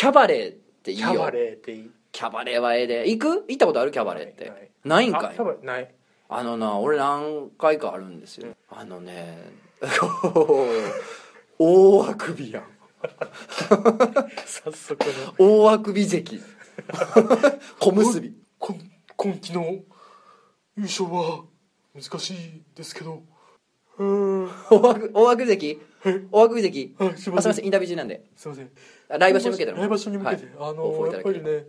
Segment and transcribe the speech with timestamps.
[0.00, 1.08] キャバレーっていいよ。
[1.10, 1.90] キャバレーっていい。
[2.10, 3.10] キャバレーはええで。
[3.10, 3.44] 行く？
[3.48, 3.90] 行ったことある？
[3.90, 4.46] キャバレーって。
[4.46, 4.70] ない。
[4.82, 5.26] ないんかい？
[5.26, 5.94] あキャバレーない。
[6.30, 9.52] あのな俺何回かあるんですよ、あのね
[11.58, 12.64] 大あくびやん。
[14.46, 15.04] 早速
[15.38, 16.40] の大あくび関
[17.78, 18.32] 小結び。
[18.58, 18.74] こ
[19.16, 19.64] 今季の
[20.76, 21.44] 優勝は
[21.94, 23.22] 難しいですけど。
[23.98, 24.50] うーん。
[24.70, 25.78] 大あく大あくび関
[26.32, 27.64] 大あくび関はいすいません。
[27.64, 28.24] インタビュー中なんで。
[28.34, 28.70] すいません。
[29.08, 29.78] あ来場所に向けての。
[29.78, 30.70] 来場所に向けて、はい。
[30.70, 31.66] あのいただければやっぱりね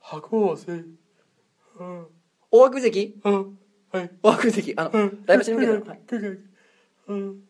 [0.00, 0.72] 白鵬せ。
[0.72, 2.06] うん。
[2.50, 3.58] 大あくび関うん。
[3.90, 4.10] はい。
[4.22, 5.24] 大あくび関あのうん。
[5.26, 6.38] 来場所に向けての、はい。
[7.08, 7.42] うん。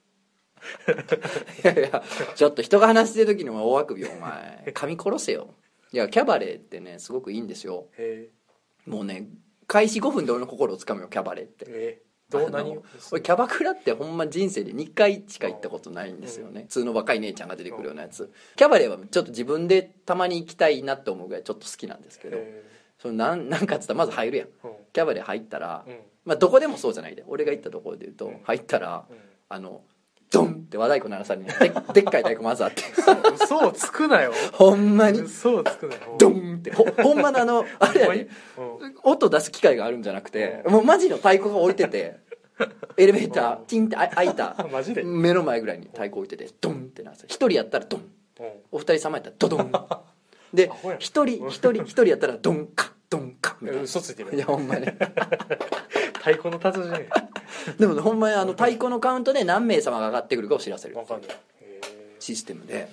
[1.64, 2.02] いやいや
[2.34, 5.54] ちょっと人が話してる時にも大あくびお前 噛み殺せよ。
[5.92, 7.88] いやキャバレーってねすごくいいんですよ。
[7.96, 8.28] え。
[8.86, 9.28] もうね
[9.66, 18.30] 開始5分で俺の心をつかむよキャバレーってどうあ何の俺キャバクラってほんま人生で2回しか行ったことないんですよね、普通の若い姉ちゃんが出てくるようなやつ。
[18.56, 22.64] キャバレーはちょっと自分でたまに行きたいなって思うぐらいちょっと好きなんですけど、え
[22.98, 24.46] そのなんなんかっつったらまず入るやん。
[24.46, 24.74] ーうん。
[24.92, 25.96] キャバレー入ったら、うん。
[26.24, 27.16] まあどこでもそうじゃない。
[27.16, 28.40] で俺が行ったところで言うと、うん。
[28.42, 29.16] 入ったらうん。
[29.48, 29.82] あの
[30.30, 31.46] ドンって和太鼓鳴らされる。
[31.46, 32.82] ででっかい太鼓まずあって。
[33.34, 34.32] 嘘をつくなよ。
[34.52, 35.20] ほんまに。
[35.20, 36.00] 嘘をつくなよ。
[36.18, 36.72] ドンって。
[36.72, 38.28] ほ ほんまのあのあれ
[39.02, 42.16] 音出す機械があるんじゃなくてもうマジの太鼓が置いてて
[42.96, 43.66] エレベーターうん。
[43.66, 44.54] ティンってあ開いた。
[44.70, 45.02] マジで？
[45.02, 48.00] 目の前ぐらいに太鼓置いててドンってなって一人やったらドン。
[48.40, 48.46] うん。
[48.72, 49.72] お二人様やったらドドン。
[50.52, 53.82] で一人一人一人やったらドンカドンカみたいな。
[53.82, 54.86] 嘘ついてるいやほんまに。
[56.18, 57.00] 太鼓の達人や
[57.78, 60.96] でもほんまにあの太鼓のカウントで何名様が上がってくるかを知らせる
[62.18, 62.88] システムで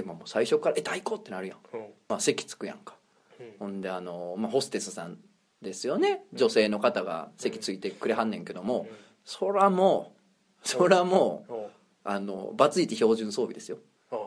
[0.00, 1.86] でももう最初から「え太鼓!」ってなるやん、ーうん。
[2.08, 2.94] まあ、席つくやんか。
[3.38, 3.52] うん。
[3.58, 5.18] ほんであの、まあ、ホステスさん
[5.62, 6.24] ですよね。
[6.32, 8.86] 女性の方が席ついてくれはんねんけども、
[9.24, 10.12] そらも
[10.64, 11.62] うそらもううん。
[11.64, 11.70] うん
[12.02, 13.76] あのバツイチ標準装備ですよ。
[14.10, 14.18] うん。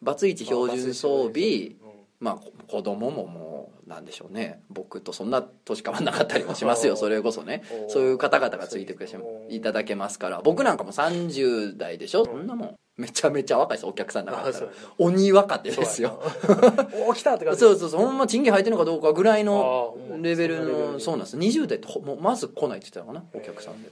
[0.00, 1.76] バツイチ標準装備うん。
[2.20, 4.62] まあこ子供ももうなんでしょうね。
[4.70, 6.94] 僕とそんな年変わんなかったりもしますよ。
[6.94, 7.64] それこそね。
[7.88, 9.16] そういう方々がついてくれて
[9.50, 10.40] いただけますから。
[10.40, 12.24] 僕なんかも30代でしょ？
[12.24, 14.52] そんなもんめちゃめちゃ若いですお客さんだから。
[14.98, 16.22] 鬼若手ですよ。
[17.06, 17.44] おお来たって。
[17.44, 18.00] 感 じそうそうそう。
[18.00, 20.64] ほんま賃金入ってるのかどうかぐらいのレベル
[20.94, 21.36] のそうなんです。
[21.36, 23.90] 20代ってほもうまず来ないって言ってたのかなお客さんで。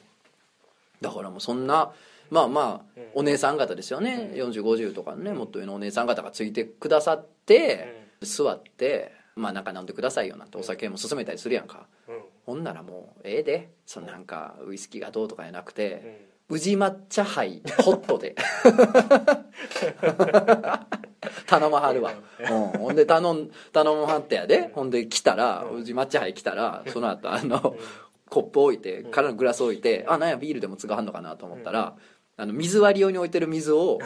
[1.03, 1.93] だからもうそんな
[2.31, 3.05] まあまあうん。
[3.17, 4.31] お姉さん方ですよね。
[4.35, 4.51] うん。
[4.51, 11.87] 4050とかねもっと上のお姉さん方がついてくださって座ってまあなんか飲んでくださいよなんてお酒も勧めたりするやんか。
[12.09, 12.23] うん。
[12.47, 13.69] ほんならもうええで。
[13.85, 18.35] そのなんかウイスキーがどうとかじゃなくうてん宇治抹茶杯ホットで。
[21.47, 24.71] 頼まはるわ、うん、ほんで頼ん頼まはってやで。
[24.75, 25.81] ほんで来たらうん。
[25.81, 27.77] 宇治抹茶杯来たらその後あの
[28.29, 31.95] コップ置いて空のグラス置いてあなんやビールでも継がはんのかなと思ったら
[32.37, 33.99] あの水割り用に置いてる水を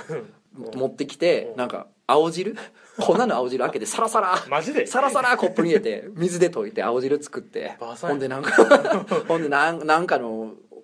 [0.74, 2.56] 持ってきてなんか青汁？
[2.98, 4.34] 粉の青汁開けてサラサラ。
[4.48, 4.86] マジで？
[4.86, 7.76] サラサラコップに入れて水で溶いて青汁作って。
[7.78, 8.50] ほんでなんか
[9.28, 10.37] ほんでなんなんかの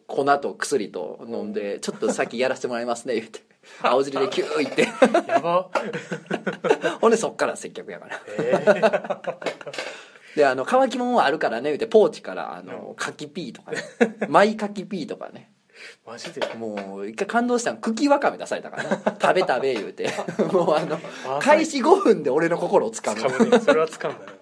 [0.06, 3.40] 粉と薬と飲んでちょっと先やらせてもらいますね言って。
[3.80, 4.82] 青汁でキューいって。
[5.26, 5.70] やば。
[7.00, 8.20] ほんでそっから接客やから。
[8.38, 8.64] え
[10.36, 13.78] であの乾き物はあるからね言ってポーチからあの柿ピーとかね。
[14.28, 15.50] マイ柿ピーとかね。
[16.06, 16.40] ーマジで？
[16.54, 17.78] もう一回感動したの。
[17.78, 18.90] 茎わかめ出されたからな
[19.20, 20.12] 食べ食べ言うて。
[20.52, 23.20] もうあのあ開始5分で俺の心をつかむ。
[23.60, 24.32] それはつかんだな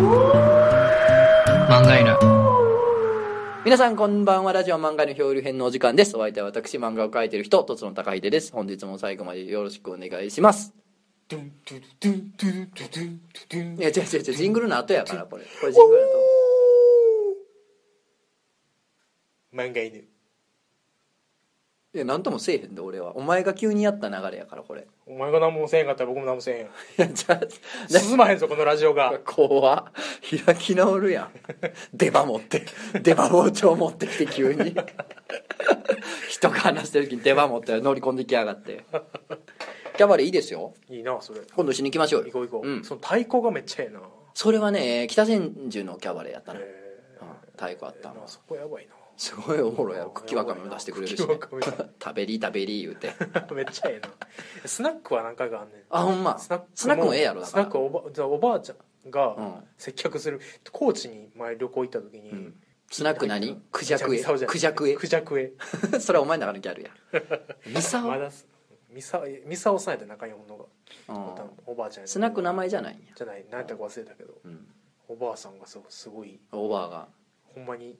[0.00, 2.16] 漫画犬。
[3.64, 4.54] 皆さんこんばんは。
[4.54, 6.16] ラジオ漫画の漂流編のお時間です。
[6.16, 8.50] お相手は私漫画を描いてる人とつの高秀です。
[8.52, 10.72] 本日も最後までよろしくお願いします。
[11.30, 11.50] いや違う
[13.82, 14.22] 違う違う。
[14.22, 15.44] ジングルの後やからこれ。
[15.60, 16.14] これジングルの後。
[19.52, 20.04] 漫画犬
[21.92, 23.16] いや何ともせえへんで俺は。
[23.16, 24.86] お前が急にやった流れやからこれ。
[25.06, 29.18] お前が何もせえへんかったら僕も何もせえへんいやじゃあ進まへんぞこのラジオが。
[29.26, 30.44] 怖っ。
[30.46, 31.30] 開き直るやん。
[31.92, 32.64] 出刃持って
[33.02, 34.76] 出刃包丁持ってきて急に。
[36.28, 38.84] 人が話してる時に出刃持って乗り込んできやがって。
[39.96, 40.74] キャバレーいいですよ。
[40.88, 41.40] いいなそれ。
[41.56, 42.26] 今度しに行きましょうよ。
[42.26, 42.84] 行こう行こう、うん。
[42.84, 44.00] その太鼓がめっちゃええな。
[44.34, 46.80] それはね北千住のキャバレーやったな、うんえ
[47.56, 48.22] 太鼓あったの。
[48.26, 50.10] そこやばいなすごいおもろいやろ。
[50.12, 53.12] 茎わかめも出してくれるし、ね、食べり食べり言うて。
[53.54, 54.08] めっちゃええな。
[54.66, 55.82] スナックは何回かあんねん。
[55.90, 56.38] あほんま。
[56.38, 57.64] スナックスナックもええやろだから。
[57.64, 59.10] スナックはおばじゃあおばあちゃんうん。
[59.10, 60.40] が接客する。
[60.72, 62.54] 高知に前旅行行った時に、ん。
[62.90, 63.62] スナック何？
[63.70, 65.52] クジャクエクジャクエクジャクエ
[66.00, 66.90] それはお前の中のギャルや。
[67.66, 68.10] ミサオ、
[68.88, 70.64] ミサミサオさんやった中におんのが。
[71.08, 71.50] うん。
[71.66, 74.40] おばあちゃんやスナック名前じゃないんや、じゃない何やったか忘れたけど。
[74.42, 74.66] うん、
[75.08, 76.40] おばあさんがそうすごい。
[76.52, 77.08] オーバーが。
[77.54, 77.98] ほんまに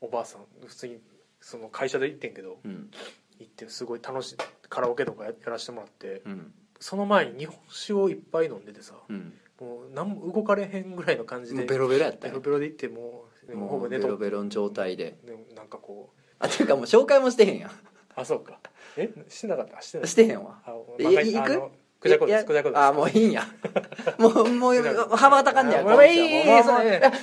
[0.00, 0.98] おばあさん普通に
[1.40, 2.90] その会社で行ってんけどうん。
[3.38, 4.36] 行ってすごい楽しい
[4.68, 6.52] カラオケとかややらせてもらってうん。
[6.78, 9.34] その前に日本酒をいっぱい飲んでてさうん。
[9.60, 15.18] もう何も動かれへんぐらいの感じでもうベロベロやったよベロベロで行ってもうほもうベぼ寝とロベロの状態で。
[15.24, 17.70] でもなんかこうあっていうかもう紹介もしてへんやん。
[18.16, 18.58] あそうか。
[18.96, 19.80] えしてなかった？
[19.82, 20.08] してない。
[20.08, 20.62] してへんわ。
[20.64, 21.52] あいまあ行く？
[21.52, 21.70] あの
[22.00, 22.78] クジャコですクジャコです。
[22.78, 23.46] あもういいんや。
[24.18, 26.62] もうもう羽ばたかんねやもういいぜ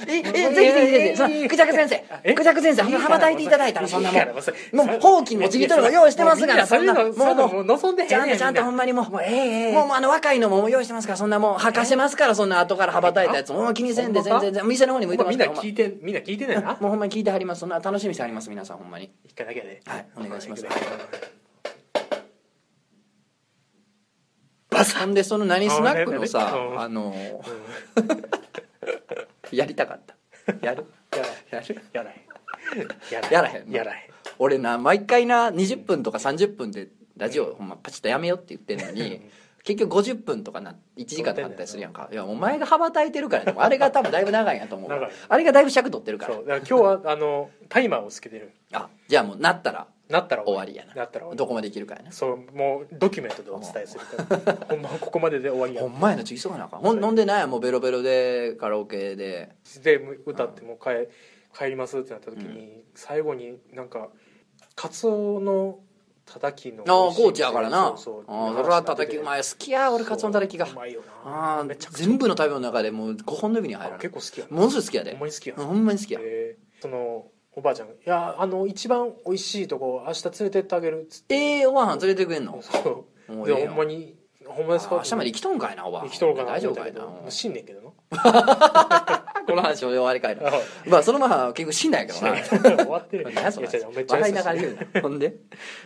[0.06, 2.34] ひぜひぜひクジャク先生え？
[2.36, 4.88] クジャク先生羽ばたいていただいたらそんなもん。
[4.88, 20.66] もうほうきもちぎとるの用意してますからそんなもうもう望んでへんちゃんとちゃんとほんまにもうもうええええもうあの若いのも用意してますからそんなもう履かしてますからそんな後から羽ばたいたやつもう気にせんで全然店の方に向いてますからみんな聞いてみんな聞いてないなもうほんまに聞いてはりますそんな楽しみにしてはります皆さんほんまに一回だけやではいお願いします
[24.78, 27.14] バサほんでその何スナックのさうんあの
[29.52, 30.16] やりたかった？
[30.66, 30.86] やる？
[31.52, 31.82] やる？
[31.94, 32.18] やらへん。
[33.32, 33.70] やらへん。
[33.70, 33.76] の？
[33.76, 34.00] やらへん。
[34.40, 39.22] 俺な毎回な20分とか30分でラジオほんまパチッとやめようって言ってんのに
[39.64, 42.08] 結局50分とかな1時間とかあったりするやんか。
[42.12, 43.78] いやお前が羽ばたいてるからねあれ。
[43.78, 44.92] が多分だいぶ長いんやと思う。
[45.30, 46.36] あれがだいぶ尺取ってるから。
[46.36, 46.46] そう。
[46.46, 48.52] だから今日はあのタイマーをつけてる。
[48.74, 50.76] あじゃあもうなったらなったら終わり。
[50.76, 50.94] やな。
[50.94, 51.38] なったら終わり。
[51.38, 52.12] どこまでいけるかやな。
[52.12, 54.68] そうもうドキュメントでお伝えするから。
[54.70, 55.82] ほんまはここまでで終わりや。
[55.82, 56.80] ほんまやなちょ急がなあかん。
[56.80, 59.56] ほん飲んでないもうベロベロでカラオケで。
[59.84, 61.08] で歌ってもう帰
[61.58, 64.10] 帰りますってなった時に、最後になんか
[64.76, 65.80] カツオの
[66.26, 67.88] たたきのああ高知やからな。
[67.90, 68.24] そうそう。
[68.28, 69.42] ああそれは叩きうまい。
[69.42, 70.66] 好きや俺カツオのたたきが。
[70.66, 71.60] うまいよな。
[71.62, 74.56] あ全部の食べ物の中でもう5本の指に入あら結構好きやな。
[74.58, 75.12] ものすごい好きやで。
[75.12, 75.56] ほんまに好きや。
[75.58, 76.20] うんほんまに好きや。
[76.22, 77.26] えーその
[77.58, 81.36] おばあちゃんが「いやあの一番美味しいとこ明日連れてってあげる」っつって。
[81.36, 82.62] ええおばあさん連れてくれんの？
[82.62, 83.46] そう。
[83.48, 84.16] でほんまに
[84.46, 84.98] ほんまですか？
[84.98, 86.04] 明日まで生きとんかいなおばあ。
[86.04, 86.52] 生きとるかな？
[86.52, 87.90] 大丈夫かいな死んねんけどな。
[89.48, 90.52] この話終わりかいな。
[90.88, 92.78] まあそのまま結局死んだんやけどな。
[92.78, 93.26] 終わってる。
[93.32, 95.02] めっちゃ笑いながら言うな。
[95.02, 95.36] ほんで？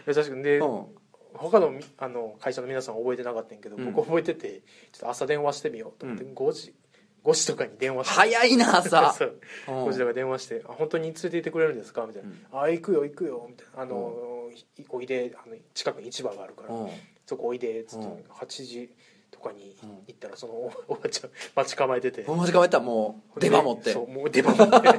[0.07, 0.41] 優しく。
[0.41, 0.85] で、うん。
[1.33, 3.93] 他のみあの会社の皆さん覚えてなかったんやけど、うん。
[3.93, 6.75] 僕覚えててちょっと朝電話してみようと思って、う5時
[7.23, 8.13] 5時とかに電話して。
[8.15, 9.13] 早いな 朝。
[9.13, 9.39] そう。
[9.67, 9.85] うん。
[9.85, 12.29] 5時とか電話して「あ本当に連れて行ってくれるんですか?」みたいな
[12.59, 16.89] 「あ行くよ行くよ」みたいな「あの、いおいであの近くに市場があるから、うん。
[17.25, 18.23] そこおいで」っつって、うん。
[18.31, 18.89] 8時
[19.29, 22.23] とかにうん行ったらそのおおばちゃん待ち構えてて。
[22.23, 23.93] ほんま時間やったらもう出番持って。
[23.93, 24.89] そうもう出番持って。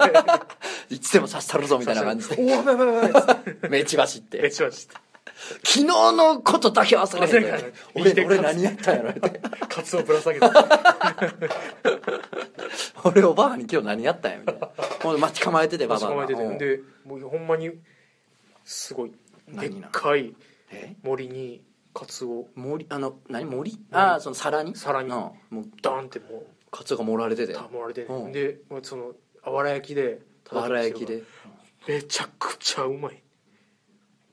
[0.94, 2.36] いつでも刺したるぞみたいな感じで。
[2.38, 4.42] おおやばいやばいやばいっつってめち走って。
[4.42, 4.94] めっちゃ待って
[5.64, 9.40] 昨日のことだけ忘れへんへんで俺俺何やったんやろって。
[9.68, 10.46] カツオぶら下げて。
[13.04, 14.68] 俺おばあに今日何やったんやみたいな。
[15.02, 16.76] ほんで待ち構えててバ待ち構えてて。
[16.76, 17.72] でもうほんまに
[18.64, 19.12] すごい
[19.48, 20.34] でっかい
[20.70, 20.96] え？
[21.02, 21.62] 森に
[21.92, 22.46] カツオ。
[22.54, 23.44] 森あの何？
[23.44, 23.78] 森？
[23.90, 24.76] ああその皿に？
[24.76, 25.08] 皿に。
[25.08, 25.14] うん。
[25.14, 26.46] もうダーンってもう。
[26.70, 27.52] カツオが盛られてて。
[27.52, 28.32] た盛られて、うん。
[28.32, 29.12] でその
[29.42, 31.22] あわら焼きでわら焼きで。
[31.88, 33.21] めちゃくちゃうまい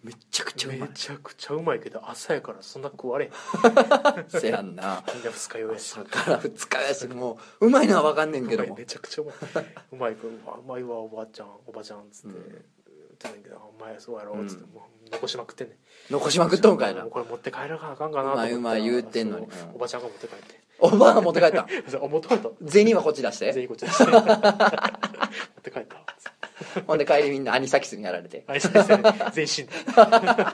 [0.01, 0.79] めちゃくちゃうまい。
[0.81, 3.31] めちゃくちゃうまいけど朝やからそんな食われへん。
[4.29, 5.03] せやんな。
[5.13, 8.67] みんな二日酔いやし朝から二日やしもううまいのは分かんねんけども。
[8.67, 9.31] うまいめちゃくちゃうま
[9.61, 9.65] い。
[9.91, 12.43] うまいからうわうまいわおばあちゃんおばちゃんっつって、うん。
[12.49, 12.59] 言っ
[13.11, 14.73] てたんやけどお前そうやろっつって、うん。
[14.73, 16.13] もう残しまくってんねん。
[16.13, 17.01] 残しまくっとんかいな。
[17.01, 19.47] もうこれ持って帰らなあかんかなと思ったらうまいうまい言うてんのに。
[19.51, 19.75] そううん。
[19.75, 20.61] おばちゃんが持って帰って。
[20.79, 21.63] おばあが持って帰った。
[21.63, 23.61] ん そうあ持って帰った銭はこっち出し全て。
[23.63, 24.05] 員こっちでして。
[24.11, 24.23] 持っ
[25.61, 26.08] て帰った
[26.87, 28.43] ほんで帰りみんなアニサキスにやられて。
[28.47, 29.03] あいつですね。
[29.31, 30.53] 全員死んだ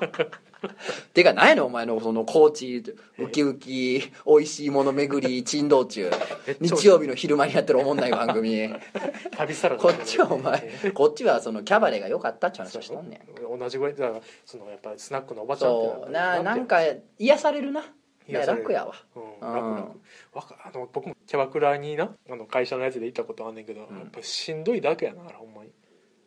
[1.13, 2.83] てか何やねんお前のその高知
[3.17, 6.11] ウキウキ美味しいもの巡り珍道中。
[6.59, 8.69] 日曜日の昼間にやってるおもんない番組。
[9.37, 9.81] 旅サラダ。
[9.81, 13.59] こっちはお前こっちはそのキャバレーが良かったって話をしとんねん。
[13.59, 16.11] 同じぐらいだからそのやっぱりスナックのおばちゃんってそう。
[16.11, 16.79] なてなんか
[17.17, 17.83] 癒されるな。
[18.27, 18.63] 癒される。
[18.63, 18.93] 楽やわ。
[19.15, 19.99] うん、楽。
[20.33, 23.83] あの僕もキャバクラになあの会社のやつで行ったことあんねんけど、ん。
[23.83, 25.69] やっぱしんどいだけやなほんまに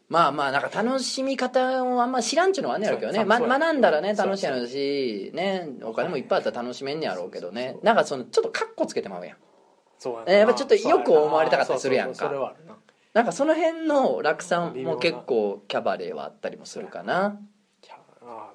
[0.08, 2.86] まあまあなんか楽しみ方をあんま知らんちゅうのはあんね。
[2.86, 5.68] やろうけどね、ま、学んだらね楽しいやろうしね。
[5.82, 7.76] お金もいっぱいあったら楽しめんねやろうけどね。
[7.82, 9.36] なんかそのちょっとカッコつけてまうやん。
[9.98, 12.30] そうややっぱちょっとよく思われたかったりするやんか。
[12.30, 12.54] な。
[13.12, 17.38] なんかその辺の落差も結構キャバレーはあったりもするかな。
[18.22, 18.52] あ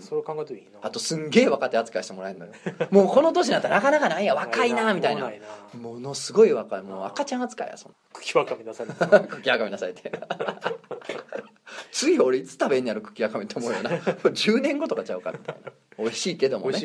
[0.00, 0.78] それを考えていいな。
[0.82, 2.52] あとすんげえ若手扱いしてもらえるのよ。
[2.90, 5.30] もうこの年になったらなかなかないや若いなみたいな。
[5.80, 6.82] ものすごい若い。
[6.82, 7.96] もう赤ちゃん扱いやそんな。
[8.12, 10.12] 茎わかめ出された茎わかめなさいって。
[11.92, 13.90] 次俺いつ食べんねやろ茎わかめって思うよな。
[13.90, 15.72] 10年後とかちゃうかみたいな。
[15.98, 16.80] 美味しいけどもね。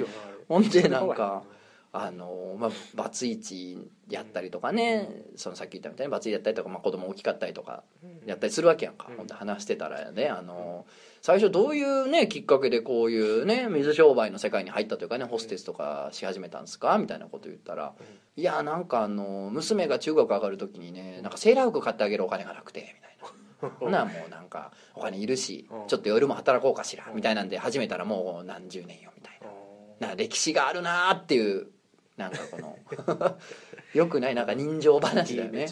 [0.47, 1.43] ほんでなんか
[1.91, 3.77] あのまあバツイチ
[4.09, 7.83] やったりとかね、そのさっき言ったみたいにバツイチやったりとか、まあ、子供大きかったりとか
[8.27, 9.17] やったりするわけやんか、うん。
[9.17, 10.85] ほんで話してたらやであの
[11.21, 16.97] 最初どういうねきっかけでこういうね水商売の世界に入ったというかねホステスとかし始めたんですか？
[16.97, 17.93] みたいなこと言ったら
[18.37, 23.29] 「いやなんかあの娘が中学上がる時にねなんかセーラー服買ってあげるお金がなくて」みたいな。
[23.79, 25.87] ほなもうなんかお金いるしうん。
[25.87, 27.15] ちょっと夜も働こうかしらうん。
[27.17, 29.47] みたいなんで始めたらもう何十年よみたいな。
[29.47, 30.09] うん。
[30.11, 31.67] な歴史があるなーっていう
[32.15, 32.77] なんかこの
[33.93, 35.67] よくないなんか人情話だよね。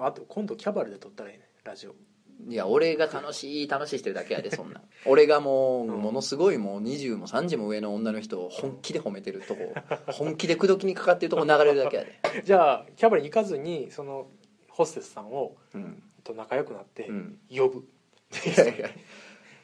[0.00, 1.94] あと今度キャバレーで撮ったらいいねラジオ
[2.48, 9.74] いや俺が楽しい楽しいしてるだけやでそんな 俺がもううんものすごいもう20も30も上の女の人を本気で褒めてるとこ
[10.12, 12.20] 本気で口説きにかかってるとこ流れるだけやで。
[12.44, 14.28] じゃあキャバレーに行かずにその
[14.68, 16.02] ホステスさんをうん。
[16.22, 17.38] と仲良くなってうん。
[17.48, 17.84] 呼ぶ、
[18.44, 18.90] いやいや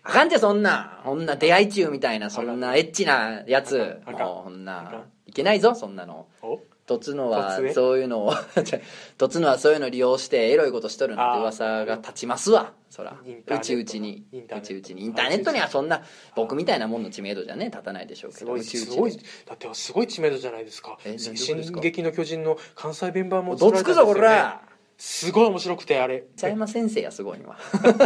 [0.05, 1.03] あかんてそんな。
[1.05, 4.01] そんな出会い中みたいなそんなエッチなやつ。
[4.07, 4.81] もうそんな。
[4.81, 6.29] んいけないぞそんなの。
[6.43, 6.61] お？
[6.87, 8.35] とつのはそういうのを
[9.17, 12.73] とつのはそういうの利用してエロいことしとるなんて噂が立ちますわ。
[12.91, 13.17] そら。
[13.47, 14.27] うちうちに。
[14.33, 15.05] うちうちに。
[15.05, 16.03] インターネットにはそんな
[16.35, 18.59] 僕みたいなもんの知名度じゃね立たないでしょうけど。
[18.59, 20.99] ちうちすごいでだってすごい知名度じゃないですか。
[21.17, 21.81] 進か？
[21.81, 24.63] 撃の巨人の関西弁版もどつくぞこ作ら。
[24.99, 26.25] すごい面白くてあれ。
[26.37, 27.57] 茶山先生やすごいわ。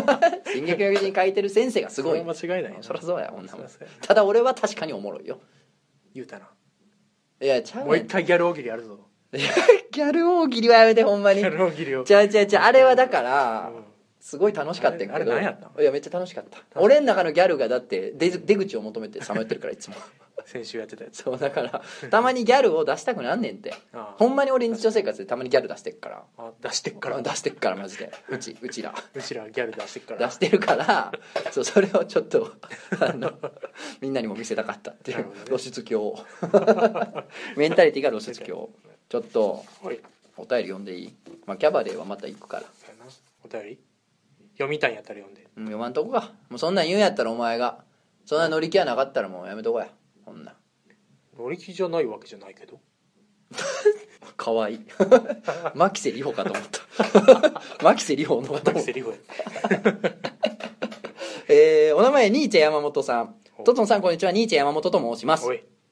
[0.52, 2.82] 進撃の巨人書いてる先生がすごい間違いないな。
[2.82, 3.64] そりゃそうやこんなも
[4.02, 5.40] ただ俺は確かにおもろいよ。
[6.14, 6.48] 言うたな
[7.40, 8.98] いやちゃうもう一回ギャル大喜利やるぞ。
[9.32, 9.50] い や
[9.90, 11.40] ギャル大喜利はやめてほんまに。
[11.40, 12.04] ギャル大喜利を。
[12.04, 13.84] じゃあじゃあじゃああれはだから、うん。
[14.20, 15.14] すごい楽しかったんやけど。
[15.14, 16.58] あれあれ何やったいやめっちゃ楽しかった。
[16.80, 19.96] 俺の中のギャルがだって出出口を求めてさまよってるからいつも
[20.44, 21.22] 先週やってたやつ。
[21.22, 23.72] そうだからたまにギャルを出したくなんねんって。
[23.92, 24.14] ああ。
[24.18, 26.24] ほんまに俺日常生活でたまにギャル出してっから。
[26.38, 27.20] あ出してっから。
[27.22, 28.12] 出してっからマジで。
[28.28, 28.94] うちうちら。
[29.14, 30.26] うちらギャル出してっから。
[30.26, 31.12] 出してるから
[31.50, 32.52] そうそれをちょっと
[33.00, 33.32] あの
[34.00, 35.44] みんなにも見せたかったっていうなるほどね。
[35.46, 36.16] 露出狂
[37.56, 38.70] メンタリティが露出狂
[39.08, 40.00] ちょっとはい。
[40.38, 41.16] お便り読んでいい、
[41.46, 42.62] まあ、キャバレーはまた行くから。
[42.64, 43.10] そうやな
[43.44, 43.78] お便り？
[44.52, 45.46] 読みたいんやったら読んで。
[45.56, 46.32] うん読まんとこか。
[46.50, 47.84] もうそんなん言うんやったらお前が。
[48.26, 49.88] そんな乗り気はなかったらもうやめとこや
[50.26, 50.54] こんなん
[51.38, 52.80] 乗り気じゃないわけじゃないけど。
[54.36, 54.74] かわい。
[54.74, 54.80] い
[55.74, 57.62] 牧瀬里穂かと思った。
[57.84, 59.16] 牧瀬里穂のかと思ったセリフや。
[61.48, 63.36] えーお名前ニーチェ山本さん。
[63.64, 64.32] トトンさんこんにちは。
[64.32, 65.46] ニーチェ山本と申します。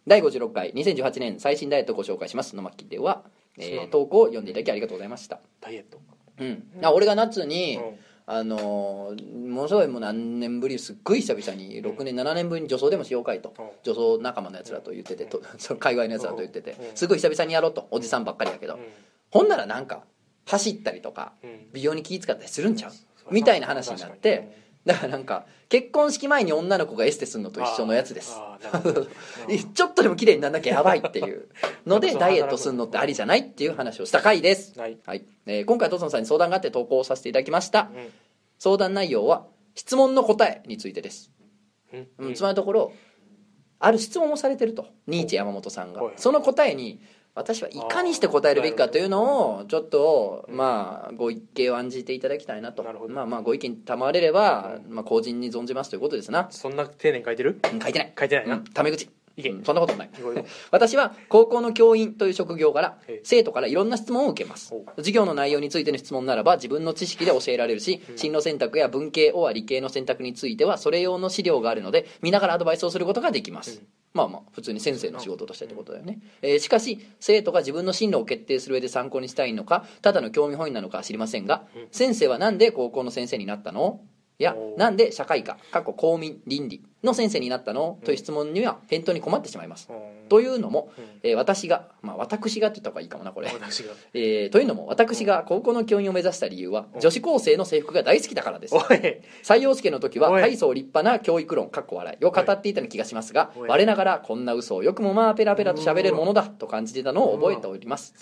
[0.06, 3.24] 第56回2018年最新ダイエットをご紹介しますの巻では、
[3.58, 5.40] えー投稿を読んでいただきありがとうございました。
[5.60, 6.00] ダイエット。
[6.40, 6.70] うん。
[6.82, 13.52] あ俺が夏に、うんあのーものすごいもう何年ぶりすっごい久々に6年7年ぶりに女装でもしようかいと。
[13.58, 13.66] うん。
[13.82, 16.96] 女装仲間のやつらと言っててとその界隈のやつらと言っててうん。
[16.96, 17.86] すごい久々にやろうと。
[17.90, 18.74] おじさんばっかりやけど。
[18.74, 18.80] うん。
[19.30, 20.04] ほんならなんか
[20.46, 21.66] 走ったりとかうん。
[21.72, 22.92] 美容に気遣ったりするんちゃう？
[23.30, 28.36] みたいな話になってだからなんか結婚式前に女の子がエステするのと一緒のやつです。
[29.74, 31.48] ちょっとでも綺麗になんなきゃやばいっていう
[31.86, 34.78] ので ダイエットするのってありじゃないっていう話をした回です。
[34.78, 34.98] はい。
[35.06, 37.90] はい、えー今回トソンさんに相談があって投稿させていただきました。
[37.94, 38.12] うん。
[38.58, 41.30] 相談内容は質問の答えについてです、
[41.92, 42.08] うん。
[42.18, 42.92] うん、つまりのところ
[43.78, 46.02] ある質問をされてるとニーチェ山本さんが。
[46.02, 46.14] はい。
[46.16, 47.00] その答えに
[47.34, 52.84] 私はいかにして答えるべきかというのをちょっとうんまあご一見を案じていただきたいなと。
[53.08, 56.46] まあまあご意見賜れれば、まあ、公人に存じますということですな。
[56.50, 57.60] そんな丁寧に書いてる？
[57.72, 58.12] うん書いてない。
[58.16, 58.54] 書いてないな。
[58.54, 59.64] うんタメ口いけうん。
[59.64, 60.10] そんなことない。
[60.70, 63.20] 私は高校の教員という職業からええ。
[63.24, 64.74] 生徒からいろんな質問を受けます。
[64.74, 68.18] お授業の内容についての質問ならば自分の知識で教えられるしうん。
[68.18, 73.86] 進路選択や文系は理系の選択についてはそれ用の資料があるので見ながらアドバイスをすることができます、うん。
[74.14, 81.88] まあまあ普通に先生の仕事としてってことだよね、えーしかし生徒が自分の進路を決定する上で参考にしたいのかただの興味本位なのかは知りませんが、うん。
[81.90, 84.00] 先生はなんで高校の先生になったの？
[84.38, 87.98] いやなんで社会科過去公民倫理の先生になったの？
[88.04, 90.28] という質問には返答に困ってしまいます、うん。
[90.28, 91.04] というのも、うん。
[91.22, 93.48] えー私が、まあ、私がって言った方がいいかもなこれ、
[94.14, 97.00] えーというのも私が高校の教員を目指した理由はうん。
[97.00, 98.74] 女子高生の制服が大好きだからです。
[99.42, 108.14] 採用試験の時は大層立派な教育論かっこ笑いを語っていたような気がしますが我ながらこんな嘘をよくもまあペラペラと喋れるものだと感じてたのを覚えております。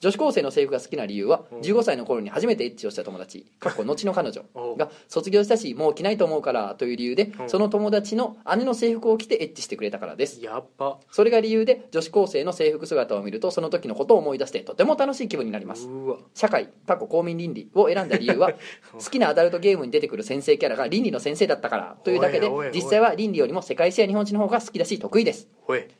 [0.00, 1.60] 女子高生の制服が好きな理由はうん。
[1.60, 4.42] 15歳の頃に初めてエッチをした友達かっこ後の彼女
[4.76, 7.48] が卒業したしもう着ないと思うからという理由でうん。
[7.48, 8.21] その友達の
[8.56, 10.42] 姉の制服を着てエッチしてくれたからです。
[10.42, 15.86] やっばそれが理由で女子高生の制服姿を見るとその時のことを思い出してとても楽しい気分になります。
[15.86, 16.16] うわ。
[16.34, 18.52] 社会過去公民倫理を選んだ理由は
[18.92, 25.48] 好きなアダルトゲームに出てくる先生キャラが倫理の先生だったからというだけでおいおいおい実際は倫理よりも世界史や日本史の方が好きだし得意です。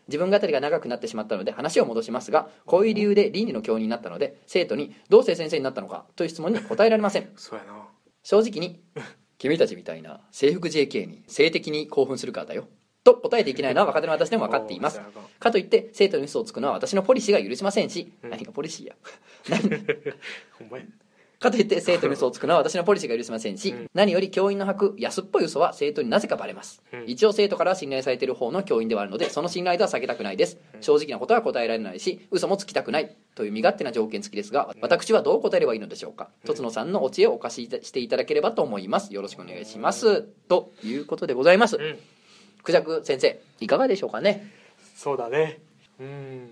[0.09, 7.31] 自分語りが長くなってしまったので話を戻しますがこういう理由で倫理の教員になったので生徒にどうして先生になったのかという質問に答えられません。
[7.37, 7.89] そうやな。
[8.23, 8.81] 正直に
[9.43, 12.69] 君たちみたいな制服 JK に性的に興奮するからだよ。
[13.03, 15.01] と答えていけないのは若手の私でも分かっています。
[15.41, 18.31] かといって生徒に嘘をつくのは私のポリシーが許しませんし、うん。
[18.31, 18.95] 何がポリシーや。
[20.61, 20.85] ほんまや
[21.43, 23.91] かといって生徒に嘘をつくのは私のポリシーが許せませんし、うん。
[23.93, 27.05] 何より教員の吐く安っぽい嘘は生徒になぜかバレます、うん。
[27.07, 36.29] 一応生徒からは信頼されている方の教員ではあるのでその信頼度は下げたくないです、正直なことは答えられないし嘘もつきたくないという身勝手な条件付きですが私はどう答えればいいのでしょうか？
[36.47, 39.13] とつのさんのお知恵をお貸ししていただければと思います。
[39.13, 40.23] よろしくお願いします。
[40.23, 41.77] ということでございます。
[41.77, 41.99] うん。
[42.63, 44.49] クジャク先生いかがでしょうかね？
[44.95, 45.61] そうだね。
[45.99, 46.49] うん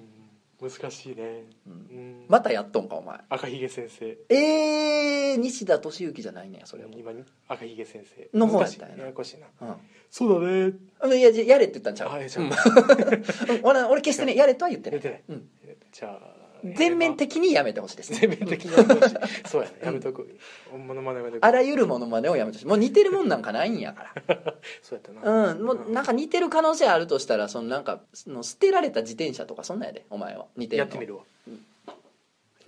[0.60, 1.44] 難しいね。
[1.66, 2.24] うん。
[2.28, 3.18] またやっとんかお前。
[3.28, 4.18] 赤ひげ先生。
[4.28, 7.24] えー、西田敏行じゃないねそれは今に？
[7.48, 8.38] 赤ひげ先生。
[8.38, 9.00] の方やたんやな。
[9.02, 9.46] ややこしいな。
[9.68, 9.76] うん。
[10.10, 10.72] そうだね。
[11.02, 12.12] うんいやじゃやれって言ったんちゃう？
[12.12, 13.60] あいやじゃあうん。
[13.64, 15.00] 俺俺決してねやれとは言ってない。
[15.00, 15.38] 言ってない。
[15.38, 15.48] うん。
[15.92, 16.39] じゃあ
[16.76, 19.16] 全面的にやめてほしいです全面的にやめてほしい。
[19.48, 19.74] そうやね。
[19.84, 20.38] やめとく。
[20.72, 22.66] モノマネやめとくあらゆるものまねをやめてほしい。
[22.66, 24.14] もう似てるもんなんかないんやか
[24.82, 25.22] そうやったな。
[25.22, 25.62] らうん。
[25.64, 30.46] もうなんか似てる可能性あるとしたらそのなんかその捨てられた自転車とかそんなんやでお前は。
[30.56, 30.88] 似てるの。
[30.88, 31.22] やってみるわ。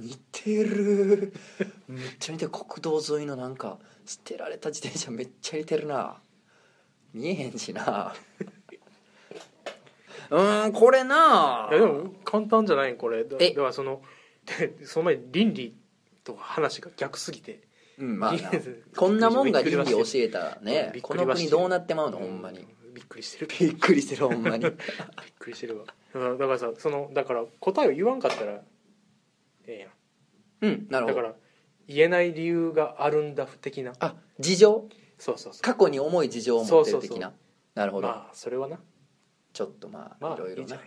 [0.01, 1.33] 似てる。
[1.89, 2.51] めっちゃ似てる。
[2.51, 6.17] 国道沿いのなんか捨てられた自転車めっちゃ似てるな。
[7.15, 8.15] 見えへんしな
[10.33, 11.69] うーんこれな。
[11.71, 13.25] いやでも簡単じゃないこれ。
[13.25, 13.51] だえ？
[13.51, 14.03] ではその
[14.59, 15.77] でその前に倫理
[16.25, 17.61] と話が逆すぎて。
[17.99, 18.35] うんまあ
[18.97, 22.19] こんなもんが倫理教えたらねこの国どうなってまうの？
[22.19, 22.67] ほんまに。
[22.95, 24.65] びっくりしてるびっくりしてるほんまに。
[24.65, 24.73] びっ
[25.39, 25.85] くりしてるわ。
[26.15, 28.62] だからさそのだから答えを言わんかったら
[29.67, 29.89] え
[30.62, 31.19] えうんなるほど。
[31.19, 31.35] やんだから
[31.89, 33.93] 言えない理由があるんだ的な。
[34.01, 34.89] あ事情？
[35.19, 35.62] そうそうそう。
[35.62, 37.35] 過去に重い事情を持ってる的な。
[37.75, 38.81] なるほど、まあそれはな
[39.52, 40.80] ちょっとまあ、まあいろいろね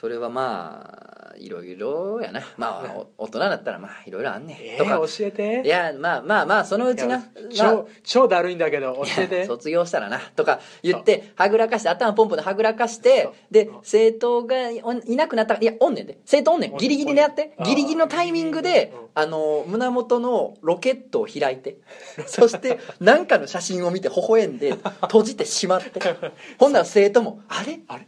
[0.00, 2.40] それはまあいろいろやな。
[2.56, 4.98] まあお大人だったらまあいろいろあんねん、えとか。
[4.98, 5.62] ー、教えて。
[5.62, 7.28] いやまあまあまあそのうちな、まあ。
[7.52, 9.44] 超超だるいんだけど教えて。
[9.44, 10.18] 卒業したらな。
[10.36, 13.72] とか言ってはぐらかして頭ポンポンではぐらかしてでう。
[13.72, 16.16] ん生徒がおいなくなったいやおんねんで。
[16.24, 16.76] 生徒おんねん。
[16.78, 21.76] ギリギリでやってギリギリのタイミングでうんあの胸元のロケットを開いて
[22.26, 26.00] そして何かの写真を見て微笑んで閉じてしまって。
[26.58, 27.80] ほんなら生徒もあれ？
[27.86, 28.06] あれ？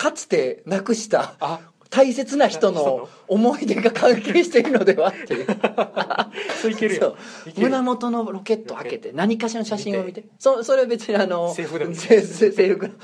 [0.00, 5.46] かつて亡くしたあ大切な人の思い出が関係しているのではっていう。
[6.62, 7.18] そういけるよ。
[7.58, 10.24] 胸元のロケットを開けて何かしらの写真を見て。
[10.38, 11.92] そそれは別にあの制服でも。
[11.94, 12.88] 制服。
[12.88, 12.94] の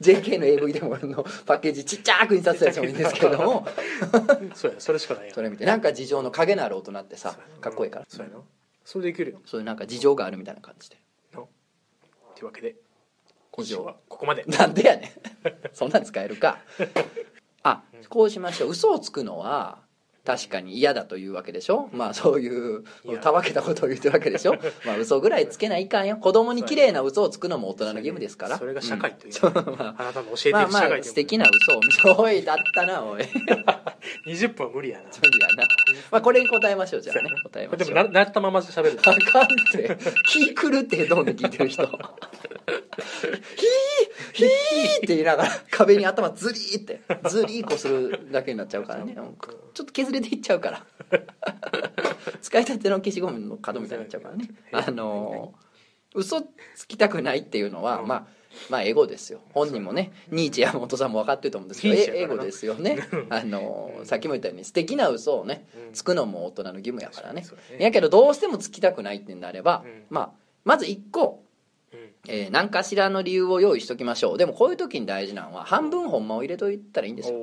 [0.00, 3.66] JK の AV でもあのパッケージちっちゃく印刷したやつもいいんですけども。
[4.54, 5.34] そうやそれしかないや。
[5.34, 8.06] それ見てなんか事情の陰のある大人ってさかっこいいから。
[8.06, 8.40] そうやな。
[8.84, 9.40] それでいけるよ。
[9.44, 10.98] そういうなんか事情があるみたいな感じで。
[11.32, 11.48] の。
[12.36, 12.76] というわけで
[13.54, 13.96] 今以上週は。
[14.08, 14.44] ここまで。
[14.46, 15.10] なんでやねん。
[15.72, 16.58] そんなん使えるか。
[17.62, 18.70] あこうしましょう。
[18.70, 19.78] 嘘をつくのは
[20.24, 21.90] 確かに嫌だというわけでしょ。
[21.92, 22.84] まあそういう
[23.20, 24.56] たわけたことを言ってるわけでしょ。
[24.84, 26.16] まあ嘘ぐらいつけないかんよ。
[26.16, 28.58] 子供に綺麗な嘘をつくのも大人の義務ですから。
[28.58, 30.04] それが社会という、うまあ。
[30.04, 33.22] なたの教えてるあまあまあ素敵な嘘を見せおいだったなおい。
[34.24, 35.04] 無理や20分は無理やな。
[35.04, 35.10] な。
[36.10, 37.30] まあこれに答えましょうじゃあね。
[37.44, 37.94] 答えましょう。
[37.94, 38.98] もななったまま喋る。
[39.00, 39.98] あかんって。
[40.26, 41.86] 気狂ってヘッドホンで聞いてる人
[44.32, 50.86] ヒーヒーって言いながら壁に頭ズリーってズリーこするだけになっちゃうからねちょっと削れていっちゃうから
[52.40, 55.54] 使いたての消しゴムの角みたいになっちゃうからねあの
[56.14, 56.42] 嘘
[56.76, 58.26] つきたくないっていうのは、まあ
[58.70, 62.98] まあエゴですよ本人もねニーチェ山本さんも分かってると思うんですけどエゴですよね
[63.30, 67.44] あのさっきも言ったように素敵な嘘をねつくのも大人の義務やからね
[67.78, 70.30] やけどどうしてもつきたくないってなれば、まあ
[70.64, 71.43] まず1個、
[72.28, 74.38] えー何かしらの理由を用意しときましょう。
[74.38, 77.38] でもこういう時に大事なのは半分ほんまを入れといたらいいんですよ。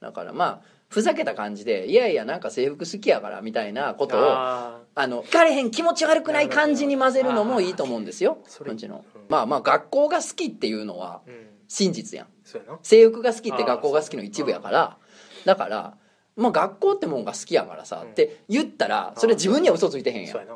[0.00, 8.38] だからまあふざけた感じでいやいやなんか制服好きやからみたいなことをああの聞かれへん気持ち悪くない感じに混ぜるのもいいと思うんですよ
[8.72, 9.22] うちのうん。
[9.28, 11.22] まあまあ学校が好きっていうのは
[11.68, 12.28] 真実やん。
[12.44, 12.78] そうやな。
[12.82, 14.96] 制服が好きって学校が好きの一部やから。
[15.44, 15.96] だから
[16.36, 18.10] まあ学校ってもんが好きやからさ、うん。
[18.12, 20.46] って言ったらそれ自分には嘘ついてへんやん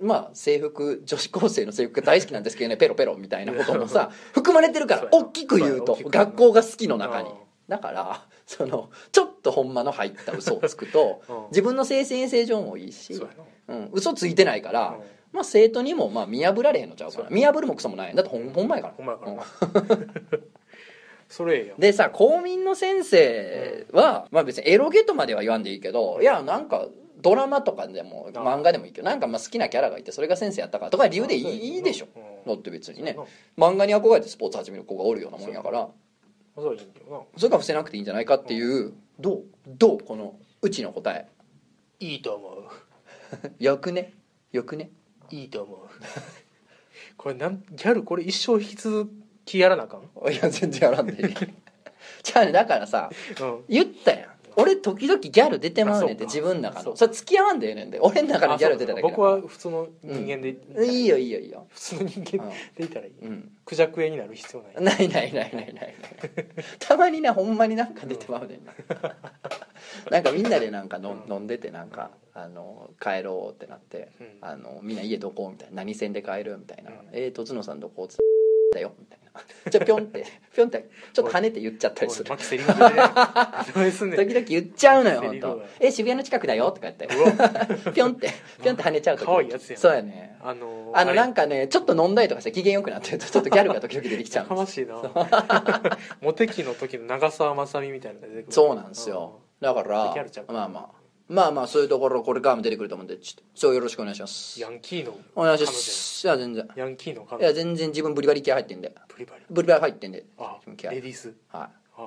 [0.00, 7.30] まあ制服女子高生の制服が大好きなんですけどね ペロペロみたいなこともさ含まれてるから大きく言うと学校が好きの中に。
[7.30, 7.36] うん
[7.68, 11.36] だからそのちょっとほんまの入った嘘をつくとうん。
[11.48, 13.26] 自分の精神衛生上もいいしそ
[13.68, 15.04] うん、嘘ついてないから、うん。
[15.32, 18.14] まあ生徒にもまあ見破られへんのちゃうから見破るもクソもない。
[18.14, 19.04] だってほんほんまやから。
[21.28, 26.86] それでさ公民の先生は、まあ別にエロゲとまでは言わんでいいけどいやなんか
[27.22, 32.06] ドラマとかでもあ漫画でもいいけどなんかまあ好きなキャラがいてそれが先生やったからとか理由でいいでしょ。
[32.14, 32.52] うん。
[32.54, 33.16] だって別にね。
[33.56, 35.80] 漫画に憧れてスポーツ始める子がおるようなもんやから。
[35.80, 35.88] な。
[36.56, 36.82] それか
[37.40, 41.14] ら伏せなくていいんじゃないかっていうどうどうこのうちの答え。
[41.14, 41.26] な
[42.00, 42.64] いいと思う。
[43.62, 44.12] よくね？
[44.52, 44.90] よくね？
[45.30, 45.78] いいと思う。
[47.16, 49.10] これなんギャルこれ一生引き続
[49.44, 50.32] きやらなあかん？
[50.32, 51.34] いや全然やらんでいい。
[52.22, 53.64] じゃあねだからさうん。
[53.68, 56.48] 言ったやん俺時々ギャル出てまうねんってあそうか。
[56.48, 58.00] 自分の中そうのそれ付き合わんでええねんで。
[58.00, 61.66] 俺の中のギャル出ただけだ僕は普通の人間で、いいよいいよいいよ。
[61.70, 63.52] 普通の人間でいたらいい、うん。
[63.64, 64.98] クジャク絵になる必要ない。
[64.98, 65.94] ないないないないないない。
[66.78, 68.72] たまになほんまになんか出てまうねんな。
[70.10, 74.38] なんかみんなでなんかの飲んでてなんかあの帰ろうってなって、うん。
[74.40, 75.50] あのみんな家どこ？
[75.50, 75.76] みたいな。
[75.76, 76.56] 何線で帰る？
[76.58, 76.90] みたいな。
[76.90, 78.16] うん「えーとつのさんどこ?」つ
[78.72, 78.92] だよ。
[78.98, 79.25] みたいな
[79.70, 82.30] じゃあぴょんってぴょんってちょっと跳ねて言っちゃったりする。
[82.36, 87.08] 時々言っちゃうのよ本当え渋谷の近くだよ」とか言って。
[87.92, 88.30] ぴょんって
[88.62, 89.26] ぴょんって跳ねちゃう時。
[89.26, 89.80] 可愛いやつやん。
[89.80, 90.36] そうやね。
[90.42, 95.98] あのあのなんかかねちょっと飲んだりとかして機嫌よくなってるとちょっとギャルが時々出てきちゃうんですかましいな。
[96.20, 98.52] モテ期の時の長澤まさみみたいなのが出てくる。
[98.52, 99.40] そうなんですよ。
[99.60, 100.14] だから。
[100.48, 100.95] まあまあ
[101.28, 104.60] まあまあそういうところこれからも出てくると思うんでちょっとそうよろしくお願いします。
[104.60, 106.26] ヤンキーのお願いします。
[106.26, 106.68] いや全然。
[106.76, 107.46] ヤンキーのい彼女。
[107.46, 108.94] や全然自分ブリバリ気合入ってんで。
[109.08, 110.24] ブリバリブリバリ入ってんで。
[110.38, 111.34] あ自分気合レディース。
[111.48, 111.70] はあ。
[111.98, 112.06] い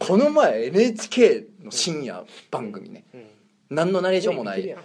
[0.00, 3.04] この前 NHK の深夜番組ね。
[3.14, 3.26] うん。
[3.68, 4.76] 何のナレーションもない。